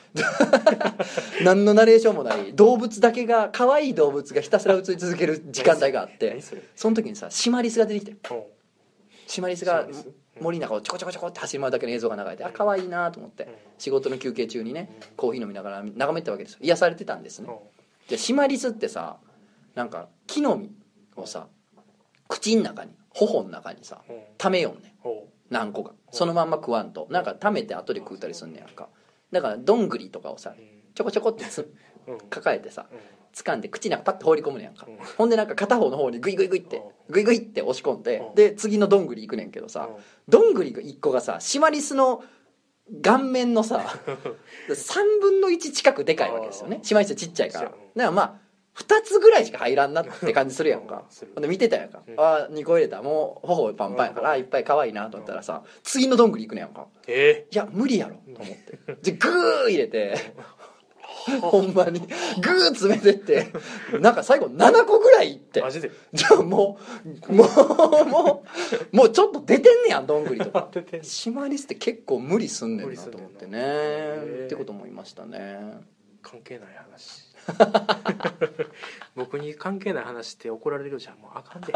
[1.44, 2.54] 何のナレーションもない。
[2.54, 6.30] 動物だけが可愛い動物がひたすら映り続ける時間帯があって。
[6.30, 6.62] 何それ。
[6.76, 8.12] その時にさシマリスが出てきて。
[8.12, 8.34] う。
[8.36, 8.44] ん
[9.28, 10.06] シマリスがシマリス？
[10.08, 13.52] うん森の中をちょこちょこちょこって走り回るだけの映像が流れてあ可愛いなと思ってうん。
[13.78, 15.16] 仕事の休憩中にねうん。
[15.16, 16.60] コーヒー飲みながら眺めてたわけですよ。
[16.62, 17.48] 癒されてたんですね。
[17.50, 17.58] うん。
[18.10, 19.18] でシマリスってさ
[19.76, 20.70] なんか木の実
[21.16, 21.48] をさ
[22.28, 24.16] 口の中に頬の中にさうん。
[24.38, 24.96] 溜めよんね。
[25.50, 25.94] 何個か。
[26.12, 27.08] そのまんま食わんと。
[27.10, 28.88] なんか溜めて後で食うたりすんねやんか。
[29.32, 30.54] だからどんぐりとかをさ
[30.94, 31.46] ちょこちょこって
[32.30, 33.00] 抱えてさうん
[33.34, 34.86] 掴んで口の中パッて放り込むねやんか。
[34.88, 34.98] うん。
[35.18, 38.36] ほんでなんか片方の方にグイグイグイってグイグイって押し込んでうん。
[38.36, 40.04] で次のどんぐり行くねんけどさうん。
[40.28, 42.24] どんぐり1個がさシマリスの
[43.02, 43.86] 顔面のさ
[44.70, 46.80] 3分の1近くでかいわけですよね。
[46.84, 47.66] シマリスちっちゃいから。
[47.66, 48.42] だからまあ
[48.78, 51.04] 2つぐらいしか入らんなって感じするやんか。
[51.36, 51.50] うん。
[51.50, 52.02] 見てたやんか。
[52.08, 52.20] うん。
[52.20, 53.02] ああ2個入れた。
[53.02, 54.34] もう頬パンパンやからうん。
[54.36, 56.88] あいっぱい可愛いなと思ったらさ次のどんぐり行くねやんか。
[57.08, 58.80] えいや無理やろと思って。
[59.12, 60.16] でグー入れて
[61.42, 62.00] ほんまに。
[62.00, 63.52] グー詰めてって。
[64.00, 65.62] なんか最後7個ぐらいいって。
[65.62, 65.92] マジで？
[66.14, 66.80] じゃあも
[67.28, 68.44] うもうも
[68.92, 70.70] うもうちょっと出てんねやんどんぐりとか。
[71.02, 74.46] シマリスって結構無理すんねんなと思ってね。
[74.46, 75.80] ってこと思いましたね。
[76.22, 77.32] 関係ない話。
[79.16, 81.18] 僕に関係ない話って怒られるじゃん。
[81.18, 81.74] もうあかんで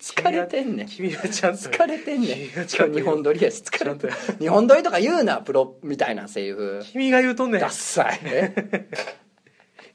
[0.00, 0.86] 疲れてんねん。
[0.86, 2.48] 君はちゃんと疲れてんねん。
[2.54, 7.60] 今日日本撮りやし疲れて日本撮りとか言うなプロみたいなセリフ君が言うとんねん。
[7.60, 8.20] ダッサい。
[8.24, 8.88] え？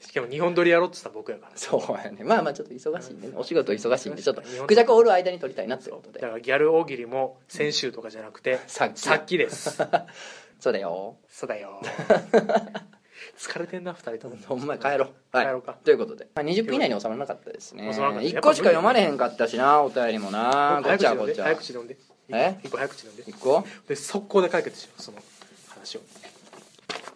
[0.00, 1.52] しかも日本撮りやろうって言ったら僕やから。
[1.54, 2.22] そうやね。
[2.24, 6.20] まあまあちょっと忙しいんでねお仕事忙しいんでちょっとクジャクおる間に撮りたいなってことで。
[6.20, 9.00] だからギャル大喜利も先週とかじゃなくてさっき。
[9.00, 9.78] さっきです。
[10.60, 11.16] そうだよ。
[11.28, 11.80] そうだよ
[13.38, 14.36] 疲れてんな二人とも。
[14.46, 15.36] ほんまに帰ろう。
[15.36, 15.46] はい。
[15.46, 15.72] 帰ろうか。
[15.84, 17.92] ということで、まあ、20分以内に収まらなかったですね。
[17.92, 18.38] 収まらなかった。
[18.38, 20.80] 1個しか読まれへんかったしなお便りもな。
[20.84, 21.46] こっちはこっちは。
[21.46, 21.96] 早口で読んで。
[22.28, 22.58] え？
[22.62, 23.32] 一個早口で読んで。
[23.32, 23.64] 1個？
[23.88, 25.18] で速攻で解決しようその
[25.70, 26.00] 話を。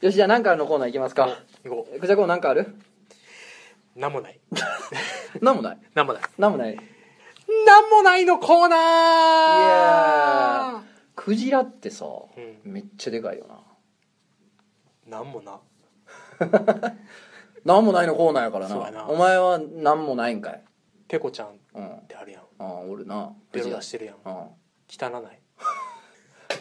[0.01, 1.39] よしじゃあ何かあるのコーナーいきますか。
[1.65, 2.75] 行こクジャクなんかある？
[3.97, 4.39] う なんもない。
[5.41, 5.79] なんもない？
[5.95, 6.23] なんもない。
[6.39, 6.75] なんもない。
[6.75, 6.77] い
[7.67, 8.79] なんもないのコーナー。
[9.61, 10.83] やー。
[11.15, 12.05] クジラってさ、
[12.37, 12.73] うん。
[12.73, 15.19] めっちゃでかいよな。
[15.19, 15.61] なんもな
[17.65, 18.99] なんもないのコーナーやからそうやな。
[19.05, 20.63] なお前はなんもないんかい。
[21.09, 22.43] ペコちゃんっうんてあるやん。
[22.59, 23.33] ああおるな。
[23.53, 24.17] ベロ出してるやん。
[24.25, 24.33] うん
[24.89, 25.41] 汚ない。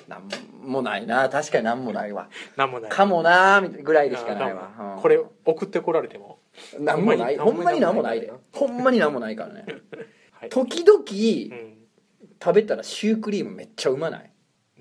[0.08, 0.30] なん
[0.64, 1.30] もないな。
[1.30, 2.30] 確かになんもないわ。
[2.58, 2.92] なんもない。
[2.92, 5.02] かもなーみたいぐらいでしかないあわ、うん。
[5.02, 6.40] これ送ってこられても。
[6.80, 7.38] なんもない。
[7.38, 8.22] ほんまになんもない。
[8.22, 8.32] で。
[8.54, 9.66] ほんまになんもないからね。
[10.34, 10.50] はい。
[10.50, 11.76] 時々うん。
[12.44, 14.32] 食べたらシュークリームめっちゃうまない？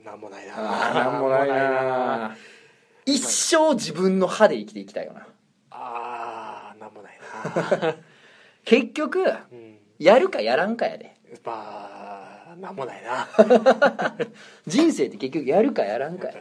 [0.04, 0.52] なんもないな。
[0.56, 2.36] あーなんもないな
[3.06, 5.26] 一生自分の歯で生きていきたいよな。
[5.70, 7.18] あーなんもない
[7.82, 7.94] な。
[8.64, 9.78] 結局うん。
[9.98, 11.14] やるかやらんかやで。
[11.44, 13.28] まあなんもないな。
[14.66, 16.34] 人生って結局やるかやらんかや。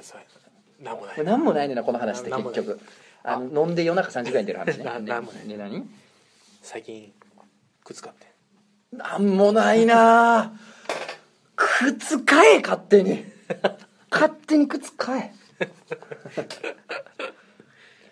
[0.80, 1.24] なんもない。
[1.24, 2.80] なんもないねんなこの話って結局。
[3.24, 4.84] あの飲んで夜中3時ぐらいに出る話ね。
[4.84, 5.48] ななんもない。
[5.48, 5.90] ね何？
[6.62, 7.14] 最近
[7.84, 8.28] 靴買って
[8.92, 10.54] なんもないな。
[11.56, 13.26] 靴買え勝手に。
[14.12, 15.43] 勝手に靴買え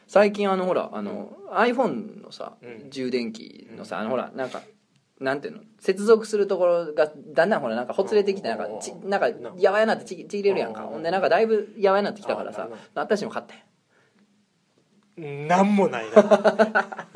[0.08, 2.90] 最近あのほらあの、iPhone のさ、うん。
[2.90, 4.62] 充電器のさあのほらなんか
[5.20, 5.62] なんていうの？
[5.80, 10.84] 接続するところがだんだんほらなんかほつれてきてなんかちなんかやわやなってちちぎれるやんか。
[10.84, 12.64] うんほんでなんかだいぶやわやなってきたからさ。
[12.64, 13.54] あなるほ私も買って
[15.48, 17.08] なんもないな。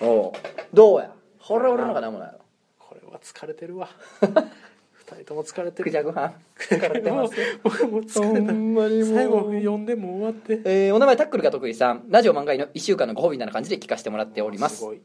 [0.00, 0.32] おう。
[0.72, 1.12] どうや？
[1.38, 2.40] これ俺のがなんもないよ
[2.78, 3.88] これは疲れてるわ
[5.06, 5.84] 二人とも疲れてる。
[5.84, 7.34] クジャクはん疲れてます。
[7.62, 8.52] 僕も疲れた。
[8.52, 9.04] ほんまにもう。
[9.04, 10.60] 最後読んでも終わって。
[10.64, 12.04] えーお名前タックルが得意さん。
[12.08, 14.78] ラジオ漫画への1週間のご褒美みたいな感じで聞かせてもらっております。
[14.78, 15.00] すごい。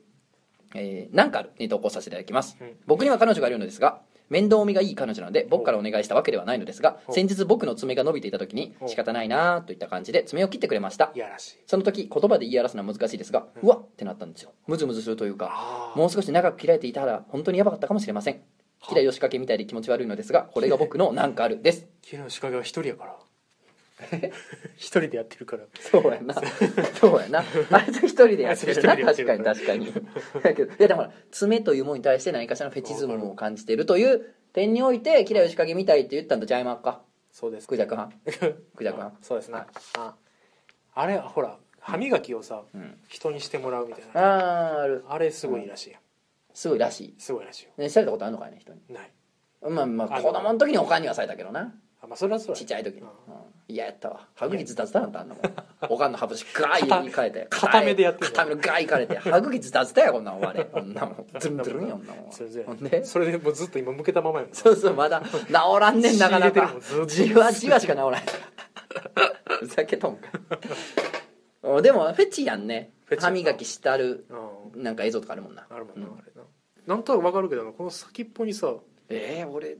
[0.73, 2.71] えー、なんかあるに投稿させていただきます、うん。
[2.87, 11.11] 僕には彼女がいるのですが面倒見がいい彼女なので僕からお願いしたわけではないのですが先日僕の爪が伸びていた時に仕方ないなーといった感じで爪を切ってくれました。
[11.67, 14.53] その時言葉で言い表すのは難しいですがうわっってなったんですよ。
[14.67, 18.39] ムズムズするというかあもう少し長く切られていたら本当にやばかったかもしれません
[18.87, 21.87] キラヨシカゲみたいで気持ち悪いのですがこれが僕のなんかあるです。
[22.03, 23.15] 昨日仕掛けは一人やから。
[24.77, 25.63] 一人でやってるから。
[25.79, 26.33] そうやな。
[26.99, 27.43] そうやな。
[27.71, 28.97] あれと一人でやってるな。
[28.97, 29.93] 確かに確かに。
[30.43, 37.67] だけどいやでも爪というものに対して何かしらのフェチズムを感じているという点においてキラヨシカゲみたいって言ったんとちゃいまっかそうです。
[37.67, 38.15] クジャク派
[38.75, 39.59] クジャク派そうですね。
[39.97, 40.15] あ
[40.93, 42.97] あれほら歯磨きをさうん。
[43.07, 44.75] 人にしてもらうみたいな。
[44.75, 45.05] あーある。
[45.07, 45.91] あれすごいらしい。
[45.91, 46.01] やん
[46.53, 47.15] すごいらしい。
[47.17, 47.71] すごいらしいよ。
[47.77, 48.79] ねされたことあるのかいね人に。
[48.89, 49.11] ない。
[49.61, 51.73] まあまああの子供の時におかんにはされたけどな。
[52.03, 53.01] あまあそれはそうちっちゃい時に。
[53.01, 53.07] うん。
[53.07, 53.13] うん。
[53.67, 54.27] 嫌やったわ。
[54.35, 55.43] 歯茎ズタズタなんたあんなもん
[55.89, 57.47] おかんの歯ブラシガー片いかれて。
[57.51, 59.17] 片目でやってんの片目のガーいかれて。
[59.17, 60.39] 歯茎ズタズタやこんなん。
[60.39, 61.27] 終われこんなもん。
[61.39, 63.05] ズルンズルンやこんなもんそれでほんで？
[63.05, 67.05] それでもうずっと今向けたままやもんそうそうまだ治らんねんなかな仕入れてるかもんずっと。
[67.05, 68.21] じわじわしか治らん。
[69.59, 70.27] ふざけとんか。
[71.63, 72.91] お でもフェチやんね。
[73.05, 74.25] フェチ歯磨きしたる
[74.73, 74.83] うん。
[74.83, 75.65] なんか映像とかあるもんな。
[75.69, 76.17] あるもんな、うん。
[76.17, 76.30] あれ
[76.87, 78.73] ななんとなくわかるけどなこの先っぽにさ
[79.09, 79.77] えー、俺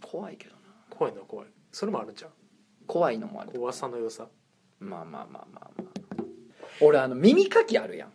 [0.00, 0.60] 怖いけどな。
[0.90, 1.46] 怖いのは怖い。
[1.70, 2.30] それもあるんじゃん。
[2.86, 4.26] 怖いのもある怖さの良さ。
[4.80, 6.24] まあまあまあまあまあ
[6.80, 8.08] 俺あの耳かきあるやん。
[8.08, 8.12] うん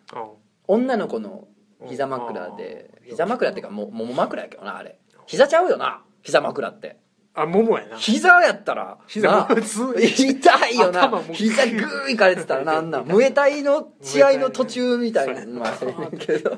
[0.69, 1.47] 女の子の
[1.88, 2.91] 膝枕で。
[3.04, 3.10] うん。
[3.12, 5.00] 膝枕っていうかももも枕やけどなあれ。
[5.26, 6.97] 膝ちゃうよな膝枕って
[7.39, 7.97] あももやな。
[7.97, 9.43] 膝やったら膝な。
[9.43, 11.21] 普通痛いよな。
[11.34, 13.06] 膝グーいかれてたらなんなん。
[13.06, 16.58] ムエタイの試合の途中みたいなまあけど。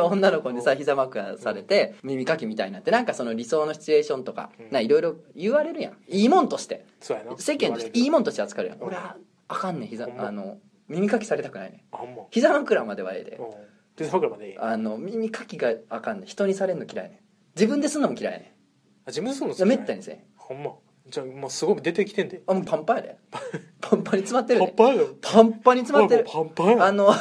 [0.08, 5.96] 女の子にさ膝枕されて耳かきみたいになってなんかその理想のシチュエーションとかいろいろ言われるやん。
[6.08, 6.86] いいもんとして。
[7.36, 8.86] 世間としていいもんとして扱われるやん。
[8.86, 9.16] 俺は
[9.48, 10.08] あかんねん膝。
[10.16, 10.56] あの
[10.88, 11.84] 耳かきされたくないね
[12.30, 13.38] 膝枕まではええで。
[14.58, 16.26] ああの耳かきがあかんねん。
[16.26, 17.18] 人にされるの嫌いねん。
[17.54, 18.54] 自分ですんのも嫌いやね
[19.12, 20.72] 自分めったにせんほんま。
[21.08, 22.42] じゃあもうすごい出てきてんで。
[22.46, 23.16] あもうパンパンやで。
[23.80, 24.66] パンパンに詰まってるで。
[24.66, 25.08] パンパンやろ。
[25.20, 26.26] パンパンに詰まってる。
[26.30, 27.12] パンパンやあの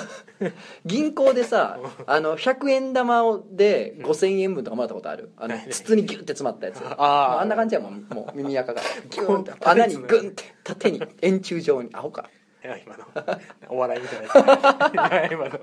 [0.86, 5.34] 銀行でさあの100円玉をで5000円分とかもらったことある。
[5.38, 6.82] あの筒にギュッて詰まったやつ。
[6.86, 8.06] ああんな感じやもん。
[8.10, 8.82] もう耳垢が。
[9.10, 9.54] ギューンって。
[9.65, 11.89] 穴にグンって縦に円柱状に。
[11.93, 12.30] アホか
[12.63, 13.06] 今の。
[13.69, 15.60] お笑いみたいな 今の。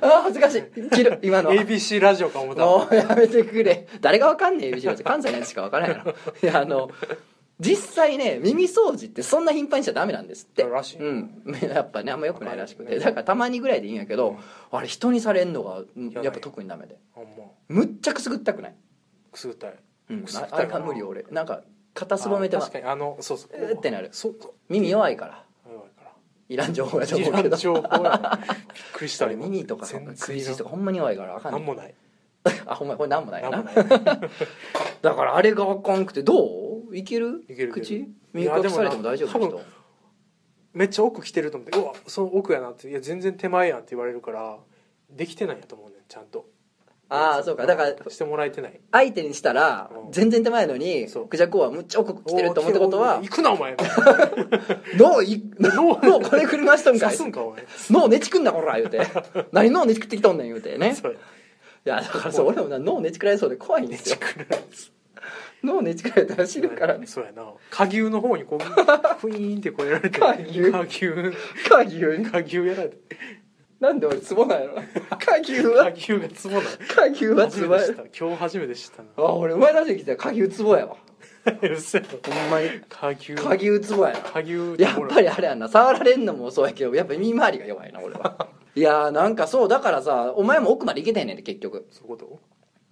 [0.00, 0.90] あー恥ずかしい。
[0.90, 1.52] 切る今の。
[1.52, 2.78] ABC ラジオか思ったわ。
[2.84, 3.86] もう やめてくれ。
[4.00, 5.06] 誰がわかんねえ ABC ラジオ。
[5.06, 6.90] 関西のやつしかわからないやろいやあの
[7.60, 10.64] 実際ね耳掃除ってそんな頻繁にしちゃダメなんですって。
[10.64, 10.98] らしい。
[10.98, 11.44] うん。
[11.62, 12.98] やっぱねあんま良くないらしくて。
[12.98, 14.36] だからたまにぐらいでいいんやけど、
[14.70, 16.96] あれ人にされんのがうんやっぱ特にダメで。
[17.12, 17.44] ほんま。
[17.68, 18.74] むっちゃくすぐったくない、
[19.30, 19.74] くすぐったい。
[20.10, 20.24] うん。
[20.34, 21.24] ああれが無理俺。
[21.30, 21.62] なんか
[21.94, 22.84] 肩すぼめてはあ確かに。
[22.86, 23.72] あのそうそう。
[23.72, 24.10] ってなる。
[24.68, 25.32] 耳弱いから。
[25.32, 25.43] 弱
[26.48, 27.50] いからん情報やとい思うけど。
[27.50, 28.10] らん情報や。
[28.10, 28.38] な
[28.74, 31.60] びっくりした俺今耳とか全然首筋とかほんまに弱いからあかんねん。
[31.60, 31.94] なんもない。
[32.66, 33.62] あほんまこれなんもないよな。
[33.62, 34.20] なんもない。
[35.02, 36.96] だからあれがあかんくてどう？
[36.96, 37.44] いける？
[37.48, 37.96] いける口？
[37.96, 39.64] い耳やかきされても大丈夫で
[40.74, 44.58] めっちゃ奥来てると思ってうわその奥やなっていや全然手前やんって言われるから
[45.08, 46.46] できてないんやと思うねんちゃんと
[47.08, 47.66] ああそうか。
[47.66, 48.80] だからしてもらえてない。
[48.90, 50.12] 相手にしたらうん。
[50.12, 53.76] 全然手前のにクジャクはむっちゃ奥来てると思ってことは行くなお前。
[54.96, 57.10] 脳い脳脳これ車しとんかい。
[57.10, 57.64] 刺すんかお前。
[57.90, 59.00] 脳ねちくんなこら言うて。
[59.52, 60.94] 何脳ねちくってきとんねん言うてね。
[61.86, 64.16] いやだからそう俺もな脳ねちくられそうで怖いんですよ。
[65.62, 66.98] 脳ねちくられたら死ぬから。
[66.98, 67.44] ねそうやな。
[67.70, 68.58] 下牛の方にこう
[69.20, 70.18] ふいーんってこうやられて。
[70.18, 70.70] 下牛。
[70.70, 71.06] 下牛。
[72.24, 72.96] 下牛やられて
[73.84, 74.74] なんで俺ツボなんやろ？
[75.18, 75.84] 下牛は？
[75.84, 77.82] 下牛がツボなの下牛はツボや。
[78.18, 79.02] 今日初めて知った。
[79.02, 80.96] なあ俺生まれた時来たら下牛ツボやわ。
[81.62, 82.68] 嘘やほんまに？
[82.88, 84.20] 下牛下牛ツボやな。
[84.20, 85.68] 下牛やっぱりあれやんな。
[85.68, 88.48] 触られんのもそうやけどやっぱ耳周りが弱いな俺は。
[88.74, 91.86] いやーなんかそうだからさお前も奥まで行けてんねんで結局。
[91.90, 92.40] そういうこと？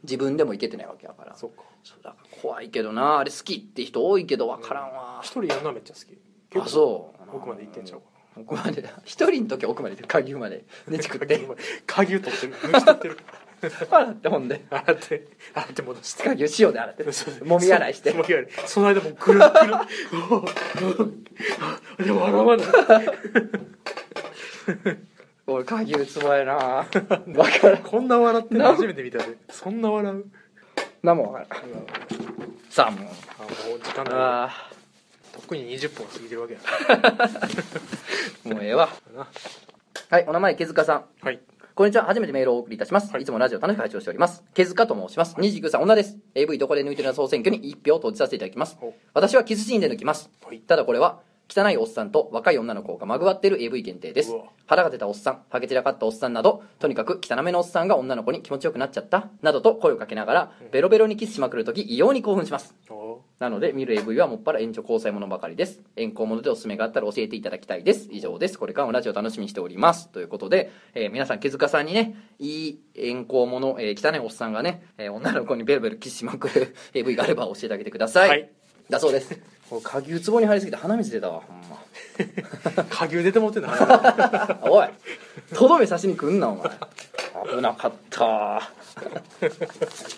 [0.05, 1.35] 自分でも行けてないわけやから。
[1.35, 1.63] そうか。
[1.83, 5.21] そうだから怖いけどなあれ好きって人多いけど分からんわ。
[5.23, 6.61] 一人やるのはめっちゃ好き。
[6.61, 7.37] あそう。
[7.37, 11.41] 奥まで行ってんちゃうか奥まで一人の時は奥まで下牛までねちくって。
[11.87, 12.55] 下牛取ってる。
[12.55, 13.19] 抜き取ってる。
[13.91, 14.65] 洗ってほんで。
[14.71, 16.25] 洗って洗って戻して。
[16.25, 17.05] 下牛塩で洗って
[17.45, 18.13] もみ洗いして。
[18.13, 18.49] もみ洗い。
[18.67, 19.75] その間もくるくる。
[21.99, 22.67] お でも笑わない。
[25.47, 26.87] 俺下牛つぼやな。
[27.27, 29.37] 分かこんな笑って初めて見たで。
[29.51, 30.25] そんな笑う。
[31.03, 31.87] 何も分からん。
[32.71, 33.11] さあもう。
[33.39, 34.72] あもう時間ないあ
[35.33, 38.89] 特に20分過ぎてるわけやー もうええわ。
[39.17, 39.27] な。
[40.11, 41.05] はいお名前毛塚さん。
[41.21, 41.41] はい。
[41.75, 42.05] こんにちは。
[42.05, 43.11] 初めてメールをお送りいたします。
[43.13, 43.23] はい。
[43.23, 44.45] い、つもラジオ楽しく拝聴しております。
[44.53, 45.37] 毛塚と申します。
[45.37, 46.19] 29歳女です。
[46.35, 48.77] AV どこで抜いてるの総選挙に1票を投じさせていただきます。
[48.83, 48.93] お。
[49.15, 50.31] 私はキスシーンで抜きます。
[50.45, 50.59] はい。
[50.61, 51.21] ただこれは、
[51.55, 54.35] 汚いおっさんと若い女の子がまぐわってる AV 限定です。
[54.67, 59.29] 腹が出たおっさんハゲ散らかったおっさんなどとにかく汚めのおっさんが女の子に気持ちよくなっちゃった。
[59.43, 62.75] などと声をかけながらベロベロにキスしまくるとき異様に興奮します。
[62.89, 63.12] お
[63.43, 65.81] なので見る AV はもっぱら援助交際ものばかりです。
[65.97, 68.09] 遠行ものでおすすめがあったら教えていただきたいです。
[68.13, 68.57] 以上です。
[68.57, 70.11] これからもラジオ楽しみにしております。
[70.11, 78.51] ということで、えー皆さん毛塚さんにねいい遠行もの、えー汚いおっさんがね、えー女の子にベロベロキスしまくる AV があれば教えてあげてください、はい。
[78.89, 79.37] だそうです
[79.71, 81.83] もう鍵壺に入りすぎて鼻水出たわほんま。
[82.91, 83.71] 下牛出てもってんな
[84.69, 84.89] おい
[85.55, 86.71] とどめ刺しに来んなお前。
[87.57, 88.71] 危なかった。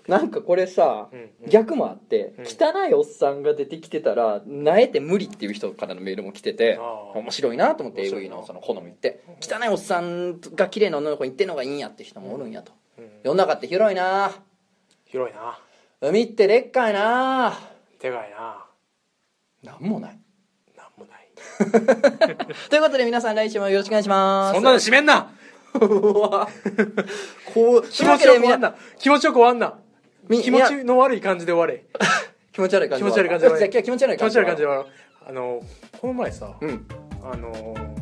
[0.09, 1.49] なんかこれさ、うんうん。
[1.49, 2.45] 逆もあって、うん。
[2.45, 6.79] 汚いおっさんが出てきてたらなえて無理っていう人からのメールも来てて
[7.15, 8.37] 面白いなと思って AV な。
[8.37, 9.23] のその好みって。
[9.41, 13.11] 汚いおっさんが綺麗な女の子に言ってんのがいいんやって人もおるんやと、うん。
[13.23, 14.33] 世の中って広いな。
[15.07, 15.59] 広いな。
[16.01, 17.59] 海ってでっかいな。
[18.01, 18.64] でかいな
[19.65, 20.19] なんもない。
[20.77, 21.29] なんもない。
[22.69, 24.55] ということで皆さん来週もよろしくお願いします。
[24.55, 25.33] そんなの閉めんな。
[25.81, 26.49] うわ。
[27.53, 28.71] こう気持ちよく終わんな。
[28.71, 29.79] な気持ちよく終わんな。
[30.29, 31.85] み気持ちの悪い感じで終われ。
[32.53, 33.83] 気持ち悪い感じ気持ち悪い感じで終われ。
[33.83, 34.87] 気持ち悪い気感じ持ち悪い感じで終わろう。
[35.27, 35.63] あの
[36.01, 36.87] この前さうん。
[37.23, 37.94] あのー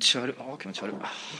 [0.00, 0.36] ち悪い。
[0.38, 0.96] あ気持ち悪い。
[1.00, 1.38] あー